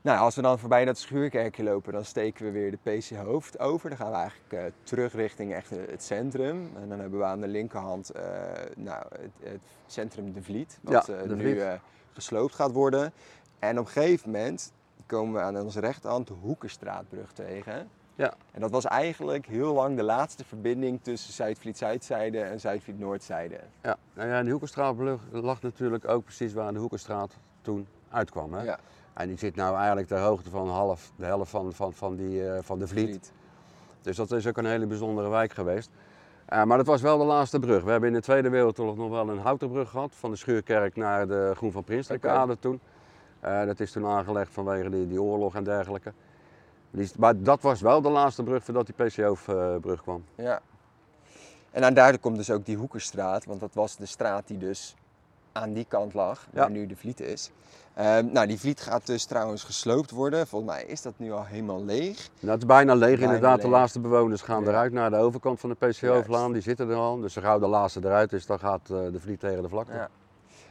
[0.00, 3.58] Nou, als we dan voorbij dat schuurkerkje lopen, dan steken we weer de PC Hoofd
[3.58, 3.88] over.
[3.88, 6.70] Dan gaan we eigenlijk eh, terug richting echt het centrum.
[6.82, 8.22] En dan hebben we aan de linkerhand eh,
[8.76, 11.78] nou, het, het centrum De Vliet, wat Ja, De nu Vliet.
[12.12, 13.12] gesloopt gaat worden.
[13.58, 14.72] En op een gegeven moment
[15.06, 17.88] komen we aan onze rechterhand de Hoekerstraatbrug tegen.
[18.16, 18.34] Ja.
[18.52, 23.60] En dat was eigenlijk heel lang de laatste verbinding tussen Zuidvliet-Zuidzijde en Zuidvliet-Noordzijde.
[23.82, 24.96] Ja, nou ja, die Hoekenstraat
[25.30, 28.54] lag natuurlijk ook precies waar de Hoekenstraat toen uitkwam.
[28.54, 28.62] Hè?
[28.62, 28.78] Ja,
[29.14, 32.48] En die zit nou eigenlijk ter hoogte van half, de helft van, van, van, die,
[32.48, 33.32] eh, van de Vliet.
[34.02, 35.90] Dus dat is ook een hele bijzondere wijk geweest.
[36.46, 37.84] Eh, maar dat was wel de laatste brug.
[37.84, 40.10] We hebben in de Tweede Wereldoorlog nog wel een houten brug gehad.
[40.14, 42.80] Van de Schuurkerk naar de Groen van Prinstenkade toen.
[43.40, 46.12] Eh, dat is toen aangelegd vanwege die, die oorlog en dergelijke.
[46.90, 50.24] Is- maar dat was wel de laatste brug voordat die PCO-brug kwam.
[50.34, 50.60] Ja.
[51.70, 54.94] En aan daardoor komt dus ook die Hoekerstraat, want dat was de straat die dus
[55.52, 56.68] aan die kant lag, waar Ja.
[56.78, 57.50] nu de Vliet is.
[57.94, 60.46] Ehm, nou, die Vliet gaat dus trouwens gesloopt worden.
[60.46, 62.28] Volgens mij is dat nu al helemaal leeg.
[62.40, 63.60] Nou, het is bijna leeg Bijna inderdaad.
[63.60, 64.68] De laatste bewoners gaan Ja.
[64.68, 66.00] eruit naar de overkant van de Juist.
[66.00, 66.52] PCO-laan.
[66.52, 67.20] Die zitten er al.
[67.20, 69.92] Dus zo gauw de laatste eruit is, dan gaat eh, de vliet tegen de vlakte.
[69.92, 70.08] Ja.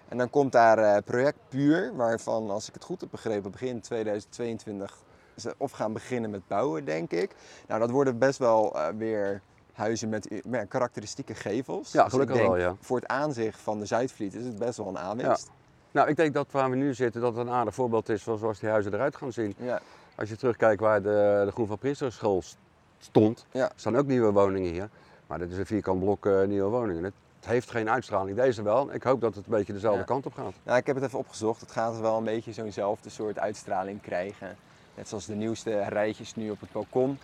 [0.07, 3.81] En dan komt daar eh, project Puur, waarvan, als ik het goed heb begrepen, begin
[3.81, 5.03] 2022
[5.37, 7.35] ze of gaan beginnen met bouwen, denk ik.
[7.67, 9.41] Nou, dat worden best wel eh, weer
[9.73, 11.91] huizen met, met karakteristieke gevels.
[11.91, 12.75] Ja, Dus gelukkig ik denk, wel, ja.
[12.79, 15.49] Voor het aanzicht van de Zuidvliet is het best wel een aanwinst.
[15.91, 18.37] Nou, ik denk dat waar we nu zitten, dat het een aardig voorbeeld is van
[18.37, 19.55] zoals die huizen eruit gaan zien.
[19.57, 19.81] Ja.
[20.15, 22.57] Als je terugkijkt waar de, de Groen van Prinsterschool st-
[22.99, 23.71] stond, Ja.
[23.75, 24.89] staan ook nieuwe woningen hier.
[25.27, 27.03] Maar dit is een vierkant blok eh, nieuwe woningen.
[27.03, 27.13] Het
[27.45, 28.37] heeft geen uitstraling.
[28.37, 28.93] Deze wel.
[28.93, 30.05] Ik hoop dat het een beetje dezelfde Ja.
[30.05, 30.53] kant op gaat.
[30.63, 31.61] Nou, ik heb het even opgezocht.
[31.61, 34.55] Het gaat wel een beetje zo'nzelfde soort uitstraling krijgen.
[34.95, 37.19] Net zoals de nieuwste rijtjes nu op het balkon.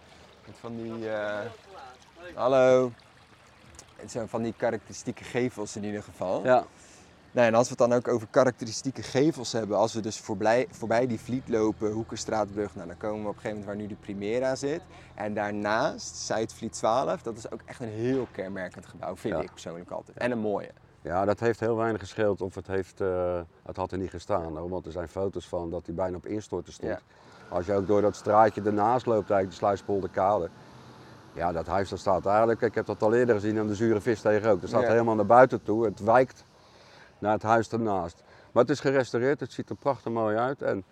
[0.46, 1.10] Met van die.
[1.10, 1.40] eh,
[2.36, 2.92] Hallo.
[3.96, 6.44] Het zijn van die karakteristieke gevels in ieder geval.
[6.44, 6.66] Ja,
[7.32, 10.68] Nou, en als we het dan ook over karakteristieke gevels hebben, als we dus voorbij,
[10.70, 13.88] voorbij die Vliet lopen, Hoekerstraatbrug, nou, dan komen we op een gegeven moment waar nu
[13.96, 14.82] de Primera zit.
[15.16, 19.42] En daarnaast, Zuidvliet 12, dat is ook echt een heel kenmerkend gebouw, vind Ja.
[19.42, 20.18] ik persoonlijk altijd.
[20.18, 20.70] En een mooie.
[21.02, 24.58] ja, dat heeft heel weinig gescheeld of het heeft, eh, het had er niet gestaan.
[24.58, 26.92] hoor, Want er zijn foto's van dat hij bijna op instorten stond.
[26.92, 27.00] Ja.
[27.52, 30.50] Als je ook door dat straatje ernaast loopt, eigenlijk de Sluispolderkade.
[31.34, 34.02] Ja, dat huis dat staat eigenlijk, ik heb dat al eerder gezien aan de zure
[34.02, 34.60] vis tegen ook.
[34.62, 34.90] Dat staat Ja.
[34.90, 35.86] helemaal naar buiten toe.
[35.86, 36.44] Het wijkt
[37.20, 38.24] naar het huis ernaast.
[38.52, 40.62] Maar het is gerestaureerd, het ziet er prachtig mooi uit.
[40.62, 40.84] En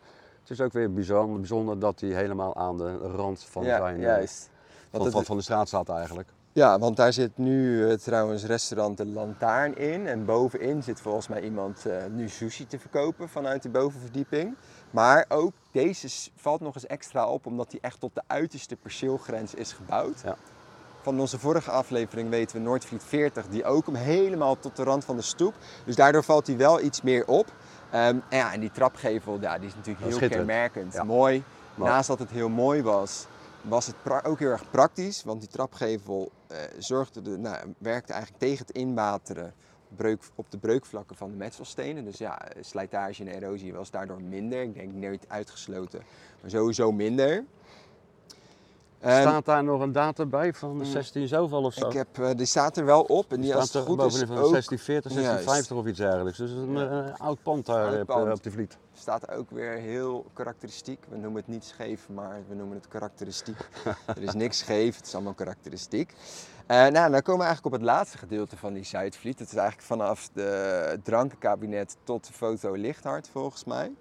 [0.42, 3.96] het is ook weer bijzonder, bijzonder dat hij helemaal aan de rand van, ja, zijn,
[3.96, 4.50] eh, juist.
[4.92, 6.28] Van, van de straat staat eigenlijk.
[6.54, 10.08] Ja, want daar zit nu eh, trouwens restaurant De Lantaarn in.
[10.08, 14.56] En bovenin zit volgens mij iemand eh, nu sushi te verkopen vanuit de bovenverdieping.
[14.92, 19.54] Maar ook deze valt nog eens extra op omdat die echt tot de uiterste perceelgrens
[19.54, 20.22] is gebouwd.
[20.24, 20.36] Ja.
[21.02, 25.06] Van onze vorige aflevering weten we Noordvliet 40, die ook hem helemaal tot de rand
[25.06, 25.54] van de stoep.
[25.86, 27.48] Dus daardoor valt hij wel iets meer op.
[27.92, 30.94] Ehm, en, ja, en die trapgevel, ja, die is natuurlijk heel kenmerkend.
[30.94, 31.04] Ja.
[31.04, 31.44] Mooi.
[31.76, 33.28] Naast dat het heel mooi was,
[33.62, 35.24] was het ook heel erg praktisch.
[35.24, 39.54] Want die trapgevel eh, zorgde de, nou, werkte eigenlijk tegen het inwateren
[39.96, 42.06] breuk, op de breukvlakken van de metselstenen.
[42.06, 44.62] Dus ja, slijtage en erosie was daardoor minder.
[44.62, 46.02] Ik denk nooit uitgesloten,
[46.42, 47.44] maar sowieso minder.
[49.00, 51.88] Ehm, Staat daar nog een datum bij van de 16 zoveel of zo?
[51.88, 54.00] ik heb, eh, die staat er wel op en die als staat het er goed
[54.00, 55.28] is bovenin van ook, 1640, Juist.
[55.28, 56.38] 1650 of iets dergelijks.
[56.38, 58.26] Dus is een eh, oud pand daar Oud op, pand.
[58.28, 58.78] eh, op de Vliet.
[58.94, 61.06] staat ook weer heel karakteristiek.
[61.10, 63.58] We noemen het niet scheef, maar we noemen het karakteristiek.
[64.06, 66.14] er is niks scheef, het is allemaal karakteristiek.
[66.66, 69.40] Eh, nou, dan komen we eigenlijk op het laatste gedeelte van die Zuidvliet.
[69.40, 70.42] Het is eigenlijk vanaf de
[70.90, 73.92] het drankenkabinet tot de foto Lichthart volgens mij.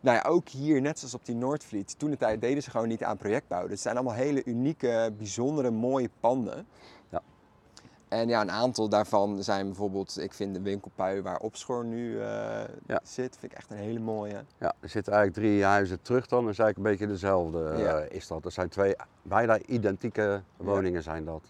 [0.00, 2.88] Nou ja, ook hier, net zoals op die Noordvliet, toen de tijd deden ze gewoon
[2.88, 3.62] niet aan projectbouw.
[3.62, 6.66] Dus het zijn allemaal hele unieke, bijzondere, mooie panden.
[7.08, 7.22] Ja.
[8.08, 12.26] En ja, een aantal daarvan zijn bijvoorbeeld, ik vind de winkelpui waar Opschoor nu eh,
[12.86, 13.00] Ja.
[13.02, 14.44] zit, vind ik echt een hele mooie.
[14.58, 16.42] Ja, er zitten eigenlijk drie huizen terug dan.
[16.44, 17.98] Dat is eigenlijk een beetje dezelfde eh, Ja.
[17.98, 18.44] is dat.
[18.44, 21.42] Er zijn twee bijna identieke woningen zijn dat.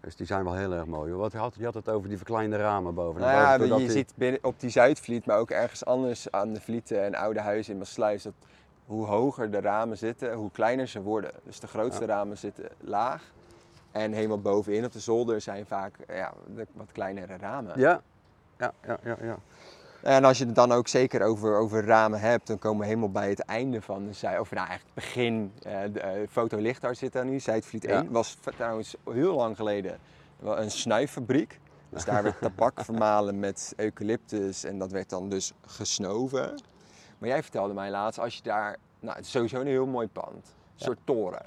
[0.00, 1.12] Dus die zijn wel heel erg mooi.
[1.12, 3.20] Wat je had, je had het over die verkleinde ramen boven.
[3.20, 6.52] Nou ja, boven je die- ziet binnen, op die Zuidvliet, maar ook ergens anders aan
[6.52, 8.32] de Vlieten en oude huizen in Maasluis, dat
[8.86, 11.30] hoe hoger de ramen zitten, hoe kleiner ze worden.
[11.42, 13.22] Dus de grootste ramen zitten laag
[13.90, 16.32] en helemaal bovenin op de zolder zijn vaak ja,
[16.72, 17.78] wat kleinere ramen.
[17.80, 18.02] Ja,
[18.58, 19.16] ja, ja, ja.
[19.22, 19.38] ja.
[20.08, 23.10] En als je het dan ook zeker over, over ramen hebt, dan komen we helemaal
[23.10, 25.52] bij het einde van de Zuid, of nou eigenlijk het begin.
[25.62, 28.00] eh de eh, Foto Lichthart zit daar nu, Zuidvliet Ja.
[28.02, 28.10] 1.
[28.10, 29.98] Was trouwens heel lang geleden
[30.42, 31.60] een snuiffabriek.
[31.88, 36.60] Dus daar werd tabak vermalen met eucalyptus en dat werd dan dus gesnoven.
[37.18, 40.08] Maar jij vertelde mij laatst, als je daar, nou het is sowieso een heel mooi
[40.08, 41.42] pand, een soort toren.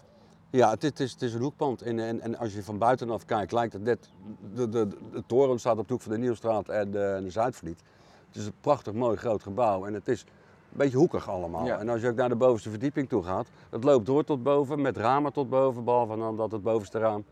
[0.49, 1.81] Ja, het, is- het, is, het is een hoekpand.
[1.81, 4.09] En, en, en als je van buitenaf kijkt, lijkt het net.
[4.55, 7.29] De, de, de toren staat op de hoek van de Nieuwstraat en de, en de
[7.29, 7.81] Zuidvliet.
[8.31, 11.65] Het is een prachtig mooi groot gebouw en het is een beetje hoekig allemaal.
[11.65, 11.79] Ja.
[11.79, 14.81] En als je ook naar de bovenste verdieping toe gaat, het loopt door tot boven
[14.81, 17.23] met ramen tot boven, behalve dan dat het bovenste raam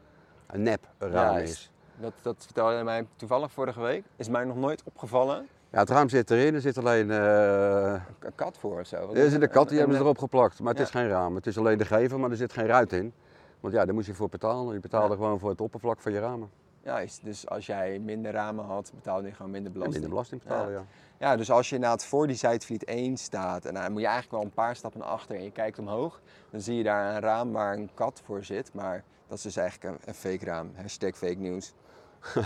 [0.48, 1.72] een nep raam is.
[1.96, 4.04] Dat, dat vertelde mij toevallig vorige week.
[4.16, 5.48] Is mij nog nooit opgevallen.
[5.72, 7.12] Ja, het raam zit erin, er zit alleen.
[7.12, 9.06] eh, Een kat voor of zo.
[9.08, 10.60] Wat er is zit een kat, die hebben ze erop geplakt.
[10.60, 10.84] Maar het Ja.
[10.84, 11.36] is geen raam.
[11.36, 13.14] Het is alleen de gevel, maar er zit geen ruit in.
[13.60, 14.74] Want ja, daar moest je voor betalen.
[14.74, 16.50] Je betaalde gewoon voor het oppervlak van je ramen.
[16.84, 19.94] Juist, dus als jij minder ramen had, betaalde je gewoon minder En belasting.
[20.04, 20.84] minder belasting betalen, ja.
[21.20, 24.36] Ja, dus als je inderdaad voor die Zuidvliet 1 staat, en dan moet je eigenlijk
[24.36, 27.22] wel een paar stappen naar achter en je kijkt omhoog, dan zie je daar een
[27.22, 28.74] raam waar een kat voor zit.
[28.74, 30.72] Maar dat is dus eigenlijk een, een fake raam.
[30.76, 31.74] Hashtag fake news.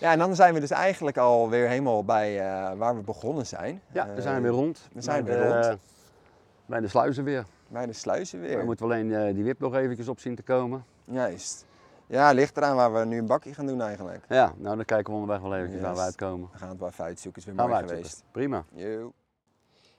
[0.00, 3.82] ja, en dan zijn we dus eigenlijk alweer helemaal bij eh, waar we begonnen zijn.
[3.92, 4.88] Ja, we zijn Eh, weer rond.
[4.92, 5.78] we zijn Bij weer de- rond.
[6.66, 7.44] Bij de sluizen weer.
[7.68, 8.58] Bij de sluizen weer.
[8.58, 10.84] We moeten alleen eh, die wip nog eventjes op zien te komen.
[11.04, 11.64] Juist.
[12.14, 14.24] Ja, ligt eraan waar we nu een bakje gaan doen eigenlijk.
[14.28, 16.48] Ja, nou dan kijken we onderweg wel eventjes waar we uitkomen.
[16.52, 18.22] We gaan het wel even uitzoeken, is weer Gaan mooi geweest.
[18.30, 18.64] Prima.
[18.72, 19.12] Yo.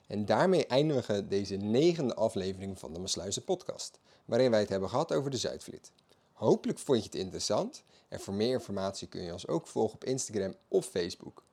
[0.07, 4.89] En daarmee eindigen we deze negende aflevering van de Masluizen podcast, waarin wij het hebben
[4.89, 5.91] gehad over de Zuidvliet.
[6.33, 10.03] Hopelijk vond je het interessant en voor meer informatie kun je ons ook volgen op
[10.03, 11.43] Instagram of Facebook.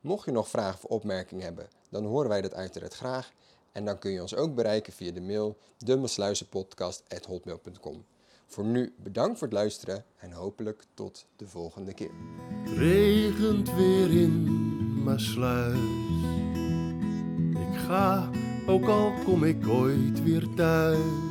[0.00, 3.32] Mocht je nog vragen of opmerkingen hebben, dan horen wij dat uiteraard graag
[3.72, 8.04] en dan kun je ons ook bereiken via de mail demasluizenpodcast.hotmail.com.
[8.50, 12.10] Voor nu bedankt voor het luisteren en hopelijk tot de volgende keer.
[12.64, 15.78] Regent weer in Maasluis.
[17.50, 18.30] Ik ga,
[18.66, 21.29] ook al kom ik ooit weer thuis.